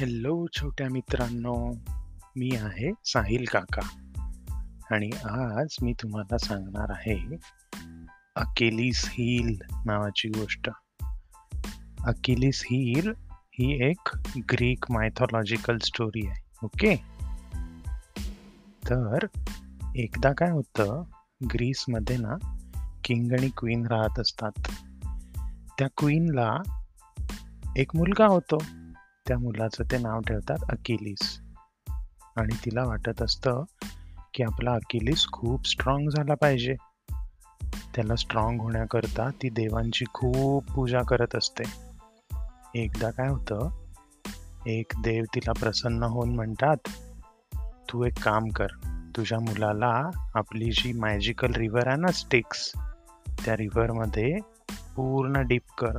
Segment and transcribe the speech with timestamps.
[0.00, 1.74] Hello छोट्या मित्रांनो.
[2.36, 3.82] मी आहे साहिल काका.
[4.90, 7.36] आणि आज मी तुम्हाला सांगणार आहे
[8.36, 10.68] अकेलीस हिल नावाची गोष्ट.
[12.04, 16.96] अकेलीस हिल ही एक ग्रीक मायथॉलॉजिकल स्टोरी आहे ओके?
[18.90, 19.26] तर
[19.96, 21.02] एकदा काय होतं
[21.44, 22.64] ग्रीसमध्ये ना
[23.04, 24.52] किंग आणि क्वीन राहत असतात.
[25.78, 26.56] त्या क्वीनला
[27.76, 28.62] एक मुलगा होतो.
[29.28, 31.40] त्या मुलाचं ते नाव ठेवतात अकिलीस.
[32.36, 33.62] आणि तिला वाटत असतं
[34.34, 36.74] की आपला अकिलीस खूप स्ट्रॉंग झाला पाहिजे.
[37.94, 41.62] त्याला स्ट्रॉंग होण्याकरता ती देवांची खूप पूजा करत असते.
[42.74, 43.68] एकदा काय होतं
[44.66, 46.76] एक देव तिला प्रसन्न होऊन म्हणतात
[47.92, 48.66] तू एक काम कर
[49.16, 52.72] तुझ्या मुलाला आपली जी मॅजिकल रिव्हर आहे ना स्टिक्स
[53.44, 54.38] त्या रिव्हरमध्ये
[54.96, 55.96] पूर्ण डीप कर.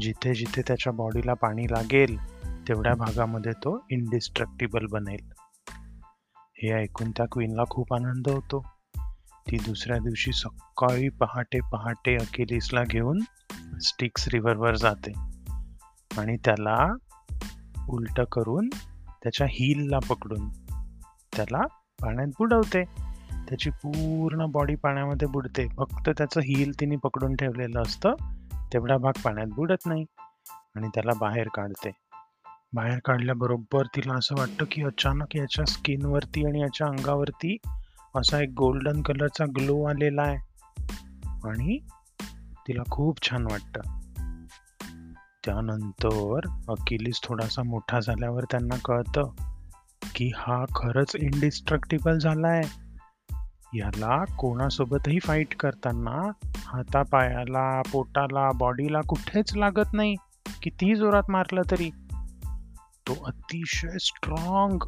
[0.00, 2.33] जिथे जिथे त्याच्या बॉडीला पाणी लागेल
[2.68, 5.32] तेवढ्या भागामध्ये तो इनडिस्ट्रक्टिबल बनेल.
[6.62, 8.66] हे ऐकून त्या क्वीनला खूप आनंद होतो.
[9.50, 13.20] ती दुसऱ्या दिवशी सकाळी पहाटे पहाटे अकेलीसला घेऊन
[13.80, 15.12] स्टिक्स रिव्हरवर जाते.
[16.18, 16.94] आणि त्याला
[17.88, 18.68] उलट करून
[19.22, 20.48] त्याच्या हिलला पकडून
[21.36, 21.66] त्याला
[22.02, 22.84] पाण्यात बुडवते.
[23.48, 25.68] त्याची पूर्ण बॉडी पाण्यामध्ये बुडते.
[25.68, 28.14] फक्त त्याचं हिल तिने पकडून ठेवलेलं असतं.
[28.72, 30.04] तेवढा भाग पाण्यात बुडत नाही.
[30.76, 31.90] आणि त्याला बाहेर काढते.
[32.74, 37.56] बाहेर काढल्याबरोबर तिला असं वाटतं की अचानक याच्या स्किनवरती आणि याच्या अंगावरती
[38.16, 40.36] असा एक गोल्डन कलरचा ग्लो आलेला आहे.
[41.48, 41.78] आणि
[42.68, 43.80] तिला खूप छान वाटतं.
[45.44, 49.30] त्यानंतर अकिलीस थोडासा मोठा झाल्यावर त्यांना कळतं
[50.14, 52.62] की हा खरंच इनडिस्ट्रक्टिबल झालाय.
[53.74, 60.14] याला कोणासोबतही फाईट करताना हातापायाला पोटाला बॉडीला कुठेच लागत नाही.
[60.62, 61.90] कितीही जोरात मारलं तरी.
[63.08, 64.78] तो अतिशय स्ट्रॉंग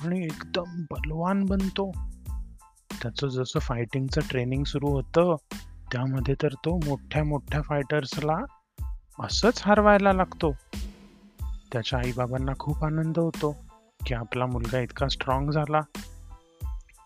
[0.00, 1.92] आणि एकदम बलवान बनतो.
[3.02, 5.34] त्याचं जसं फायटिंगचं ट्रेनिंग सुरू होतं
[5.92, 8.38] त्यामध्ये तर तो मोठ्या मोठ्या फायटर्सला
[9.20, 10.56] असंच हरवायला लागतो.
[11.72, 13.56] त्याच्या आईबाबांना खूप आनंद होतो
[14.06, 15.80] की आपला मुलगा इतका स्ट्रॉंग झाला.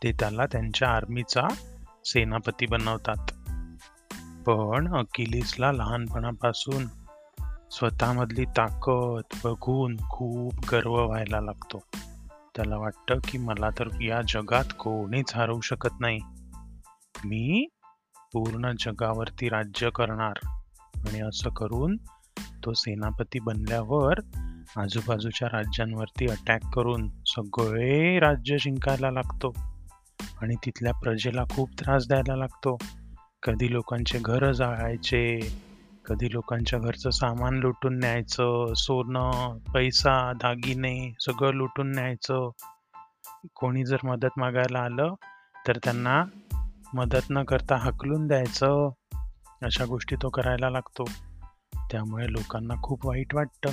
[0.02, 1.48] ते त्याला त्यांच्या आर्मीचा
[2.04, 3.32] सेनापती बनवतात.
[4.46, 6.86] पण अकिलीसला लहानपणापासून
[7.70, 11.82] स्वतःमधली ताकद बघून खूप गर्व व्हायला लागतो.
[12.56, 16.18] त्याला वाटतं की मला तर या जगात कोणीच हरवू शकत नाही.
[17.24, 17.66] मी
[18.32, 20.32] पूर्ण जगावरती राज्य करणार
[20.96, 21.96] आणि असं करून
[22.64, 24.14] तो सेनापती बनल्यावर
[24.76, 29.54] आजूबाजूच्या राज्यांवरती अटॅक करून सगळे राज्य जिंकायला लागतो.
[30.42, 32.76] आणि तिथल्या प्रजेला खूप त्रास द्यायला लागतो.
[33.42, 35.40] कधी लोकांचे घर जाळायचे
[36.10, 42.50] कधी लोकांच्या घरचं सामान लुटून न्यायचं सोनं पैसा दागिने सगळं लुटून न्यायचं.
[43.54, 45.14] कोणी जर मदत मागायला आलं
[45.68, 46.24] तर त्यांना
[46.94, 48.90] मदत न करता हकलून द्यायचं.
[49.62, 51.04] अशा गोष्टी तो करायला लागतो.
[51.90, 53.70] त्यामुळे लोकांना खूप वाईट वाटतं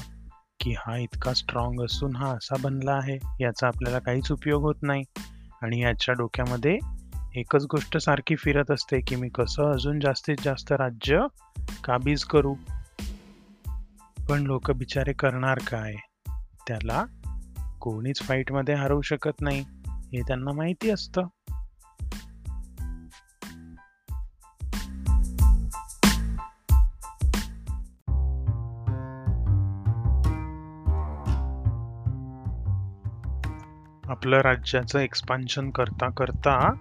[0.60, 5.04] की हा इतका स्ट्रॉंग असून हा असा बनला आहे याचा आपल्याला काहीच उपयोग होत नाही.
[5.62, 6.80] आणि याच्या डोक्यामध्ये
[7.38, 11.22] एकच गोष्ट सारखी फिरत असते की मी कसं अजून जास्तीत जास्त राज्य
[11.84, 12.56] काबीज करू?
[14.30, 15.96] पण लोक बिचारे करणार काय?
[16.68, 17.06] त्याला
[17.82, 19.66] कोणीच फाईटमध्ये हरवू शकत नाही.
[19.88, 21.22] हे त्यांना माहिती असतं.
[34.10, 36.74] आपलं राज्याचं एक्सपान्शन करता करता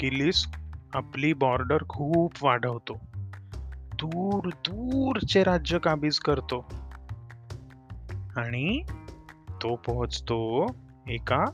[0.00, 0.46] किलीस
[0.94, 3.00] आपली बॉर्डर खूप वाढवतो.
[3.92, 6.64] दूर दूरचे राज्य काबीज करतो.
[8.36, 8.82] आणि
[9.62, 10.66] तो पोहोचतो
[11.08, 11.44] एका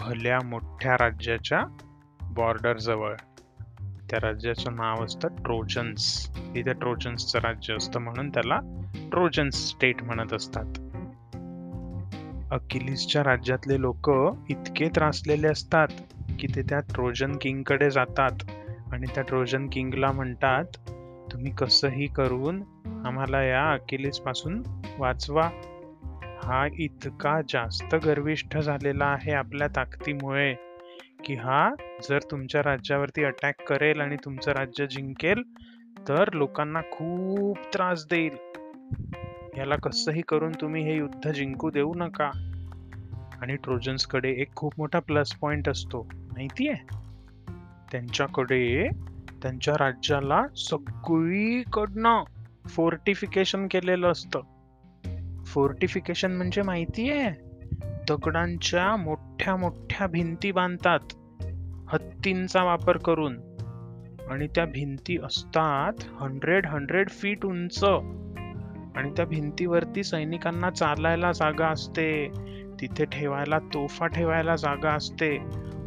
[0.00, 1.62] भल्या मोठ्या राज्याच्या
[2.22, 3.14] बॉर्डर जवळ.
[4.10, 8.60] त्या राज्याचं नाव असतं ट्रोजन्स इथे ट्रोजन्सचं राज्य असतं म्हणून त्याला
[9.10, 10.66] ट्रोजन्स स्टेट म्हणत असतात.
[12.52, 14.10] अकिलीसच्या राज्यातले लोक
[14.50, 15.88] इतके त्रासलेले असतात.
[16.40, 18.50] की ते त्या ट्रोजन किंगकडे जातात
[18.92, 20.64] आणि त्या ट्रोजन किंगला म्हणतात
[21.32, 22.62] तुम्ही कसंही करून
[23.06, 24.62] आम्हाला या अकिलीसपासून
[24.98, 25.50] वाचवा.
[26.42, 30.54] हा इतका जास्त गर्विष्ठ झालेला आहे आपल्या ताकदीमुळे
[31.24, 31.74] की हा
[32.10, 35.42] जर तुमच्या राज्यावरती अटॅक करेल आणि तुमचं राज्य जिंकेल
[36.08, 38.36] तर लोकांना खूप त्रास देईल.
[39.58, 42.30] याला कसंही करून तुम्ही हे युद्ध जिंकू देऊ नका.
[43.42, 46.08] आणि ट्रोजन्सकडे एक खूप मोठा प्लस पॉइंट असतो.
[46.34, 46.74] माहितीये?
[47.92, 48.88] त्यांच्याकडे
[49.42, 52.22] त्यांच्या राज्याला सगळीकडनं
[52.68, 54.40] फोर्टिफिकेशन केलेलं असतं.
[55.46, 57.30] फोर्टिफिकेशन म्हणजे माहितीये?
[58.08, 61.00] दगडांच्या मोठ्या मोठ्या भिंती बांधतात
[61.88, 63.38] हत्तींचा वापर करून.
[64.30, 67.84] आणि त्या भिंती असतात हंड्रेड हंड्रेड फीट उंच.
[68.96, 72.28] आणि त्या भिंतीवरती सैनिकांना चालायला जागा असते.
[72.80, 75.38] तिथे ठेवायला तोफा ठेवायला जागा असते.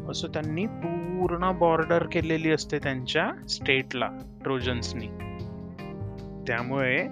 [0.10, 4.10] असं त्यांनी पूर्ण बॉर्डर केलेली असते त्यांच्या स्टेटला
[4.44, 5.08] ट्रोजन्सनी
[6.48, 7.08] त्यामुळे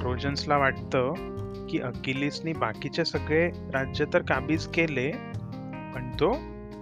[0.00, 1.12] ट्रोजन्सला वाटतं
[1.66, 5.10] की अकिलिसनी बाकीचे सगळे राज्य तर काबीज केले
[5.94, 6.36] पण तो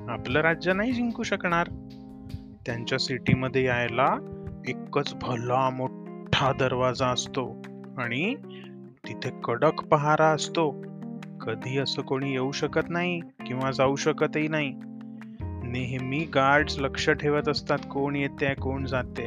[0.09, 1.69] आपलं राज्य नाही जिंकू शकणार.
[2.67, 4.17] त्यांच्या सिटीमध्ये यायला
[4.69, 7.63] एकच भला मोठा दरवाजा असतो
[7.99, 8.35] आणि
[9.09, 10.71] तिथे कडक पहारा असतो.
[11.41, 14.73] कधी असं कोणी येऊ शकत नाही किंवा जाऊ शकतही नाही.
[15.75, 19.27] नेहमी गार्ड्स लक्ष ठेवत असतात कोण येते कोण जाते.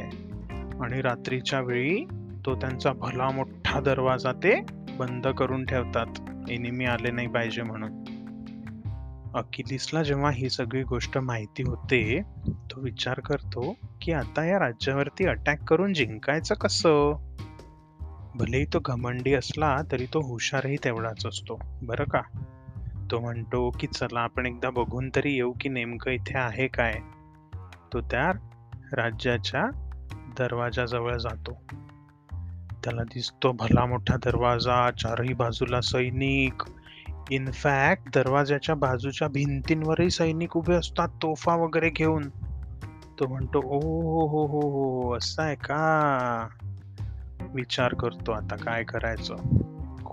[0.80, 2.04] आणि रात्रीच्या वेळी
[2.46, 4.60] तो त्यांचा भला मोठा दरवाजा ते
[4.96, 6.06] बंद करून ठेवतात.
[6.50, 7.92] एनिमी आले नाही पाहिजे म्हणून.
[9.34, 15.64] अकिलिसला जेव्हा ही सगळी गोष्ट माहिती होते तो विचार करतो की आता या राज्यावरती अटॅक
[15.64, 17.12] करून जिंकायचं कसं?
[18.34, 21.58] भलेही तो घमंडी असला तरी तो हुशारही तेवढाच असतो.
[21.82, 22.20] बरं का?
[23.10, 26.94] तो म्हणतो की चला आपण एकदा बघून तरी येऊ की नेमकं इथे आहे काय.
[27.92, 28.32] तो त्या
[28.92, 29.66] राज्याच्या
[30.38, 31.62] दरवाजाजवळ जातो.
[32.84, 36.62] त्याला दिसतो भला मोठा दरवाजा चारही बाजूला सैनिक.
[37.30, 42.28] इनफॅक्ट दरवाजाच्या बाजूच्या भिंतींवरही सैनिक उभे असतात तोफा वगैरे घेऊन.
[43.18, 46.48] तो म्हणतो ओ हो हो हो हो असं आहे का?
[47.54, 49.34] विचार करतो आता काय करायचं?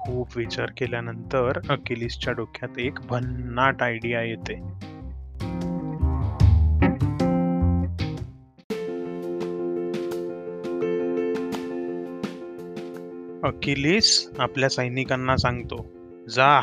[0.05, 4.61] खूप विचार केल्यानंतर अकिलिसच्या डोक्यात एक भन्नाट आयडिया येते.
[13.43, 15.85] अकिलिस आपल्या सैनिकांना सांगतो
[16.29, 16.61] जा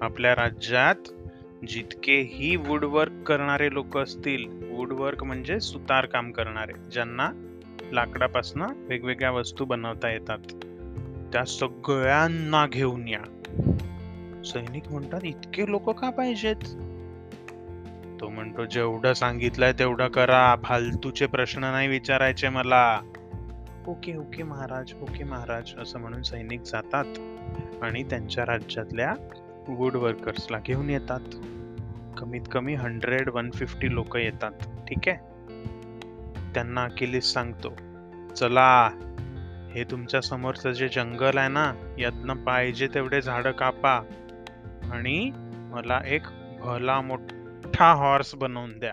[0.00, 1.08] आपल्या राज्यात
[1.68, 7.30] जितकेही वुडवर्क करणारे लोक असतील वुडवर्क म्हणजे सुतार काम करणारे ज्यांना
[7.92, 10.65] लाकडापासून वेगवेगळ्या वस्तू बनवता येतात.
[11.32, 13.22] त्या सगळ्यांना घेऊन या.
[14.44, 16.56] सैनिक म्हणतात इतके लोक का पाहिजेत?
[18.20, 20.56] तो म्हणतो जेवढं सांगितलंय तेवढं करा.
[20.62, 23.00] फालतूचे प्रश्न नाही विचारायचे मला.
[23.86, 27.04] ओके ओके महाराज ओके महाराज असं म्हणून सैनिक जातात
[27.82, 29.14] आणि त्यांच्या राज्यातल्या
[29.68, 31.20] वुड वर्कर्सला घेऊन येतात.
[32.18, 34.52] कमीत कमी हंड्रेड वन फिफ्टी लोक येतात.
[34.88, 35.16] ठीक आहे?
[36.54, 37.76] त्यांना अकिलीस सांगतो
[38.36, 38.90] चला
[39.76, 44.00] हे तुमच्या समोरचं जे जंगल आहे ना यातनं पाहिजे तेवढे झाडं कापा.
[44.92, 45.30] आणि
[45.72, 46.22] मला एक
[46.60, 48.92] भला मोठा हॉर्स बनवून द्या.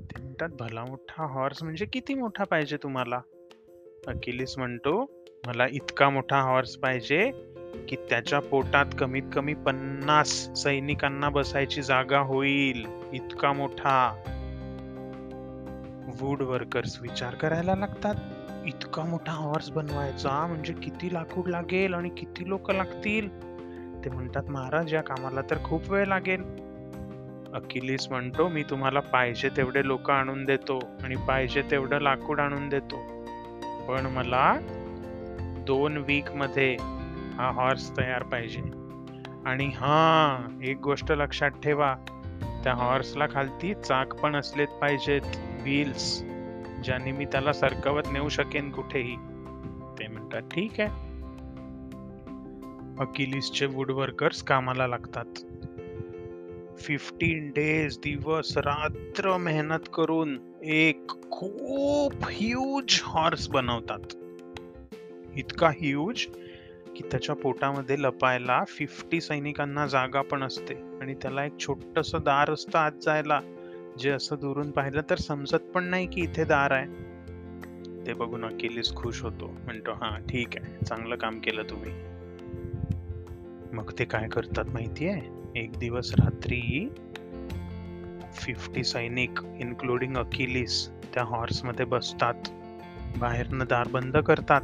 [0.00, 3.20] ते म्हणतात भला मोठा हॉर्स म्हणजे किती मोठा पाहिजे तुम्हाला?
[4.06, 5.10] अकिलीस म्हणतो
[5.46, 7.32] मला इतका मोठा हॉर्स पाहिजे
[7.88, 12.86] की त्याच्या पोटात कमीत कमी पन्नास सैनिकांना बसायची जागा होईल.
[13.12, 14.22] इतका मोठा.
[16.20, 18.14] वूड वर्कर्स विचार करायला लागतात.
[18.66, 23.28] इतका मोठा हॉर्स बनवायचा म्हणजे किती लाकूड लागेल आणि किती लोक लागतील?
[24.04, 26.42] ते म्हणतात महाराज या कामाला तर खूप वेळ लागेल.
[27.54, 32.96] अकिलीस म्हणतो मी तुम्हाला पाहिजे तेवढे लोक आणून देतो आणि पाहिजे तेवढं लाकूड आणून देतो.
[33.88, 34.58] पण मला
[35.66, 36.76] दोन वीकमध्ये
[37.34, 38.62] हा हॉर्स तयार पाहिजे.
[39.46, 41.94] आणि हा एक गोष्ट लक्षात ठेवा
[42.64, 45.20] त्या हॉर्सला खालती चाक पण असलेत पाहिजेत
[45.62, 46.22] व्हील्स
[46.86, 49.16] ज्याने मी त्याला सरकवत नेऊ शकेन कुठेही.
[49.98, 50.88] ते म्हणतात ठीक आहे.
[53.00, 55.24] अकिलिसचे वुडवर्कर्स कामाला लागतात.
[56.78, 64.14] फिफ्टीन डेज दिवस रात्र मेहनत करून एक खूप ह्यूज हॉर्स बनवतात.
[65.36, 66.26] इतका ह्यूज
[66.96, 72.78] की त्याच्या पोटामध्ये लपायला फिफ्टी सैनिकांना जागा पण असते आणि त्याला एक छोटस दार असतं
[72.78, 73.40] आत जायला.
[73.98, 77.06] जे असं दुरून पाहिलं तर समजत पण नाही की इथे दार आहे.
[78.06, 79.56] ते बघून अकिलीस खुश होतो.
[79.64, 80.84] म्हणतो हा ठीक आहे.
[80.84, 81.92] चांगलं काम केलं तुम्ही.
[83.76, 85.20] मग ते काय करतात माहितीये?
[85.56, 86.94] एक दिवस रात्री
[88.34, 92.34] फिफ्टी सैनिक इन्क्लुडिंग अकिलीस त्या हॉर्समध्ये बसतात.
[93.18, 94.60] बाहेरनं दार बंद करतात.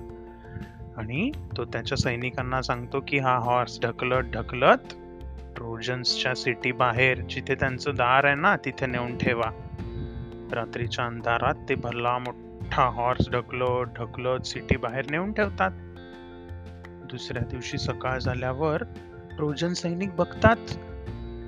[0.97, 4.95] आणि तो त्याच्या सैनिकांना सांगतो की हा हॉर्स ढकलत ढकलत
[5.63, 9.51] ट्रोजन्सच्या सिटी बाहेर जिथे त्यांचं दार आहे ना तिथे नेऊन ठेवा.
[10.53, 15.71] रात्रीच्या अंधारात ते भला मोठा हॉर्स ढकलत ढकलत सिटी बाहेर नेऊन ठेवतात.
[17.11, 18.83] दुसऱ्या दिवशी सकाळ झाल्यावर
[19.37, 20.57] ट्रोजन सैनिक बघतात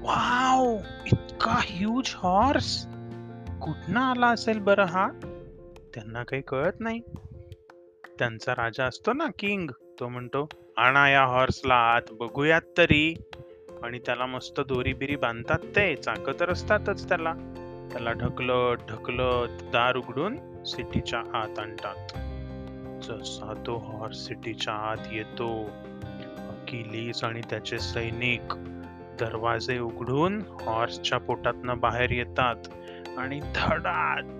[0.04, 2.86] वाव इतका ह्यूज हॉर्स
[3.62, 5.08] कुठनं आला असेल बरं हा?
[5.94, 7.00] त्यांना काही कळत नाही.
[8.18, 13.14] त्यांचा राजा असतो ना किंग तो म्हणतो आणा या हॉर्सला आत बघूयात तरी.
[13.84, 17.32] आणि त्याला मस्त दोरी बिरी बांधतात ते चाक तर असतातच त्याला.
[17.92, 22.12] त्याला ढकलत ढकलत दार उघडून सिटीच्या आत आणतात.
[23.02, 25.70] जसा तो हॉर्स सिटीच्या आत येतो.
[26.38, 28.54] अकिलीस आणि त्याचे सैनिक
[29.20, 32.56] दरवाजे उघडून हॉर्सच्या पोटातनं बाहेर येतात
[33.18, 33.40] आणि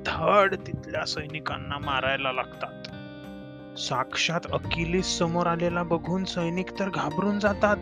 [0.07, 2.83] धड तिथल्या सैनिकांना मारायला लागतात.
[3.79, 7.77] साक्षात अकिलीस समोर आलेला बघून सैनिक तर घाबरून जातात.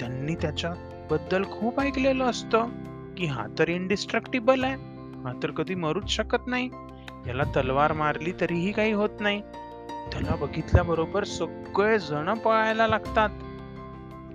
[0.00, 0.72] त्यांनी त्याच्या
[1.10, 2.68] बद्दल खूप ऐकलेलं असतं
[3.16, 4.74] की हा तर इनडिस्ट्रक्टिबल आहे.
[5.22, 6.70] हा तर कधी मरूच शकत नाही.
[7.26, 9.40] याला तलवार मारली तरीही काही होत नाही.
[10.12, 13.28] त्याला बघितल्याबरोबर सगळे जण पळायला लागतात.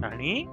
[0.04, 0.46] आणि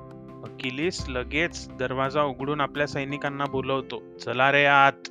[0.45, 5.09] अकिलीस लगेच दरवाजा उघडून आपल्या सैनिकांना बोलवतो चला रे आत.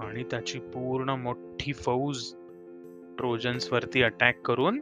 [0.00, 2.34] आणि त्याची पूर्ण मोठी फौज
[3.18, 4.80] ट्रोजन्स वरती अटॅक करून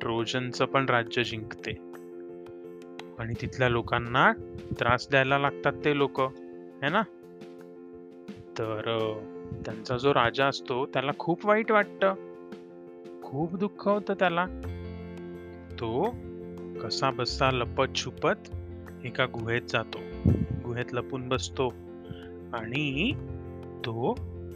[0.00, 1.72] ट्रोजनचं पण राज्य जिंकते.
[3.18, 4.32] आणि तिथल्या लोकांना
[4.80, 6.20] त्रास द्यायला लागतात ते लोक
[6.82, 7.02] है ना?
[8.58, 9.12] तर
[9.64, 12.14] त्यांचा जो राजा असतो त्याला खूप वाईट वाटतं.
[13.22, 14.46] खूप दुःख होतं त्याला.
[15.80, 16.14] तो
[16.82, 18.48] कसा बसा लपत छुपत
[19.04, 19.98] एका गुहेत जातो.
[20.64, 21.68] गुहेत लपून बसतो
[22.52, 23.12] आणि
[23.84, 24.14] तो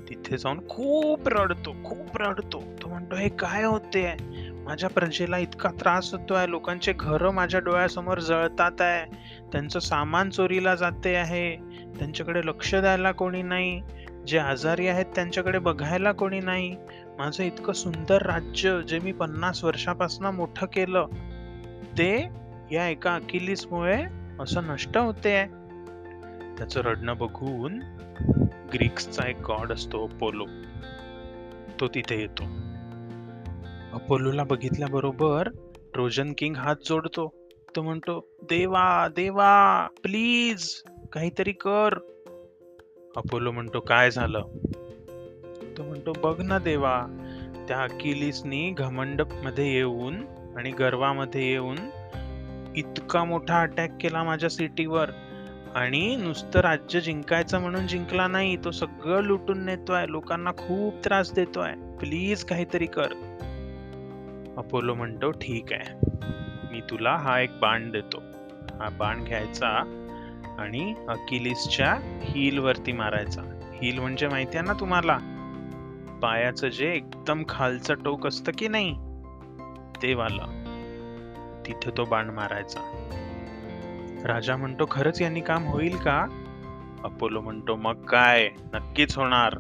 [0.09, 2.63] तिथे जाऊन खूप रडतो खूप रडतो.
[2.83, 4.17] तो म्हणतो हे काय होते
[4.65, 6.47] माझ्या प्रजेला इतका त्रास होतोय.
[6.47, 9.17] लोकांचे घरं माझ्या डोळ्यासमोर जळतात आहे.
[9.53, 11.57] त्यांचं सामान चोरीला जाते आहे.
[11.99, 13.83] त्यांच्याकडे लक्ष द्यायला कोणी नाही.
[14.27, 16.77] जे आजारी आहेत त्यांच्याकडे बघायला कोणी नाही.
[17.19, 21.07] माझं इतकं सुंदर राज्य जे मी पन्नास वर्षापासून मोठं केलं
[21.99, 22.29] ते
[22.73, 24.05] या एका अकिलीसमुळे
[24.41, 25.45] असं नष्ट होते.
[26.59, 27.81] त्याचं रडणं बघून
[28.75, 30.47] ग्रीक्सचा एक गॉड असतो अपोलो.
[31.81, 32.72] तो तिथे येतो.
[33.93, 35.49] अपोलोला बघितल्याबरोबर
[35.95, 37.35] ट्रोजन किंग हात जोडतो.
[37.77, 40.83] तो म्हणतो देवा देवा प्लीज
[41.13, 41.95] काहीतरी कर.
[43.17, 44.41] अपोलो म्हणतो काय झालं?
[45.79, 47.03] तो म्हणतो बघ ना देवा
[47.69, 50.15] त्या अकिलीसनी घमंडमध्ये येऊन
[50.57, 51.79] आणि गर्वामध्ये येऊन
[52.77, 55.11] इतका मोठा अटॅक केला माझ्या सिटीवर
[55.75, 61.73] आणि नुसतं राज्य जिंकायचं म्हणून जिंकला नाही तो सगळं लुटून नेतोय लोकांना खूप त्रास देतोय.
[61.73, 63.32] प्लीज काहीतरी कर.
[64.57, 65.95] अपोलो म्हणतो ठीक आहे.
[66.73, 68.23] मी तुला हा एक बाण देतो.
[68.79, 69.69] हा बाण घ्यायचा
[70.59, 73.43] आणि अकिलिसच्या हिलवरती मारायचा.
[73.75, 75.19] हिल म्हणजे माहिती आहे ना तुम्हाला?
[76.23, 78.95] पायाचं जे एकदम खालचं टोक असतं की नाही?
[80.03, 80.59] ते वाला.
[81.67, 82.81] तिथे तो बाण मारायचा.
[84.25, 86.27] राजा म्हणतो खरंच यांनी काम होईल का?
[87.05, 88.49] अपोलो म्हणतो मग काय?
[88.75, 89.53] नक्कीच होणार.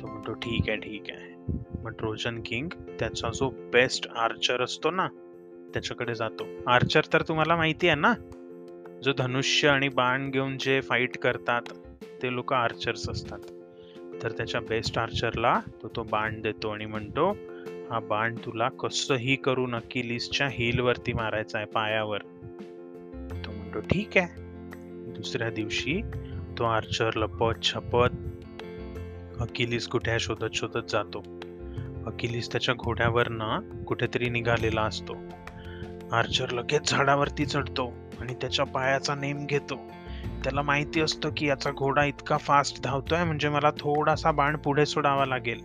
[0.00, 1.33] तो म्हणतो ठीक आहे ठीक आहे.
[1.84, 5.08] मग ट्रोजन किंग त्याचा जो बेस्ट आर्चर असतो ना
[5.74, 6.46] त्याच्याकडे जातो.
[6.66, 8.14] आर्चर तर तुम्हाला माहिती आहे ना?
[9.04, 11.62] जो धनुष्य आणि बाण घेऊन जे फाईट करतात
[12.22, 13.38] ते लोक आर्चर्स असतात.
[14.22, 17.36] तर त्याच्या बेस्ट आर्चरला तो तो बाण देतो आणि म्हणतो
[17.90, 22.18] हा बाण तुला कसंही करू नक्की लिस्टच्या हिलवरती मारायचा आहे पायावर.
[23.44, 24.28] तो म्हणतो ठीक आहे.
[25.12, 26.00] दुसऱ्या दिवशी
[26.58, 28.08] तो आर्चर लपत छपत
[29.40, 31.33] अकिलीस कुठे शोधत शोधत जातो.
[32.06, 35.16] अकिलीस त्याच्या घोड्यावरनं कुठेतरी निघालेला असतो.
[36.12, 39.76] आर्चर लगेच झाडावरती चढतो आणि त्याच्या पायाचा नेम घेतो.
[40.44, 45.26] त्याला माहिती असतं की याचा घोडा इतका फास्ट धावतोय म्हणजे मला थोडासा बाण पुढे सोडावा
[45.26, 45.60] लागेल.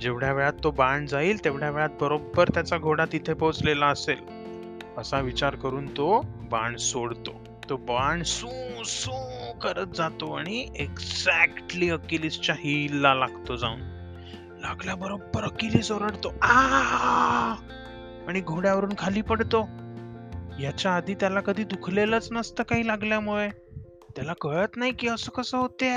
[0.00, 4.18] जेवढ्या वेळात तो बाण जाईल तेवढ्या वेळात बरोबर त्याचा घोडा तिथे पोहोचलेला असेल.
[4.98, 7.48] असा विचार करून तो बाण सोडतो.
[7.70, 8.48] तो बाण सू
[8.84, 9.10] सू
[9.52, 13.97] करत जातो आणि एक्झॅक्टली अकिलीसच्या हिलला लागतो जाऊन.
[14.60, 17.54] लागल्याबरोबर अकिलीस ओरडतो आ!
[18.28, 19.68] आणि घोड्यावरून खाली पडतो.
[20.60, 23.48] याच्या आधी त्याला कधी दुखलेलंच नसतं काही लागल्यामुळे.
[24.16, 25.90] त्याला कळत नाही की असं कसं होते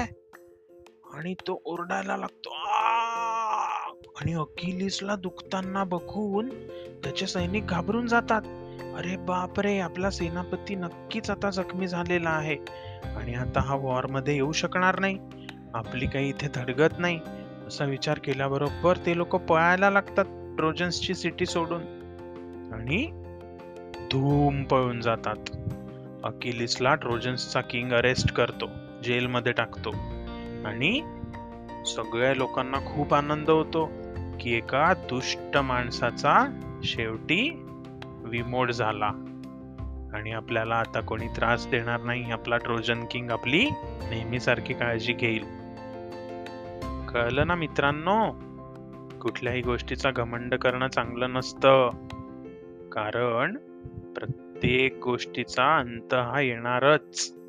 [1.14, 2.50] आणि तो ओरडायला लागतो
[4.22, 6.50] आणि अकिलीसला दुखताना बघून
[7.04, 8.42] त्याचे सैनिक घाबरून जातात.
[8.98, 12.56] अरे बापरे आपला सेनापती नक्कीच आता जखमी झालेला आहे
[13.16, 15.18] आणि आता हा वॉरमध्ये येऊ शकणार नाही.
[15.74, 17.20] आपली काही इथे धडगत नाही.
[17.72, 20.26] असा विचार केल्याबरोबर ते लोक पळायला लागतात
[20.58, 21.82] ट्रोजन्सची सिटी सोडून.
[22.74, 23.08] आणि
[24.12, 25.36] धूम पळून जातात.
[26.24, 28.66] अकिलिसला ट्रोजन्सचा किंग अरेस्ट करतो
[29.04, 29.90] जेलमध्ये टाकतो.
[30.66, 31.02] आणि
[31.86, 33.92] सगळ्या लोकांना खूप आनंद होतो
[34.40, 37.66] की एका दुष्ट माणसाचा शेवटी
[38.24, 39.12] विमोड झाला.
[40.14, 43.70] आणि आपल्याला आता कोणी त्रास देणार नाही आपला ट्रोजन किंग आपली
[44.10, 45.61] नेहमीसारखी काळजी घेईल.
[47.14, 48.32] कळलं ना मित्रांनो?
[49.22, 51.90] कुठल्याही गोष्टीचा घमंड करणं चांगलं नसतं.
[52.92, 53.56] कारण
[54.16, 57.41] प्रत्येक गोष्टीचा अंत हा येणारच.